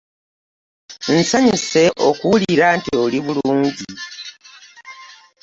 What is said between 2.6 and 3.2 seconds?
nti oli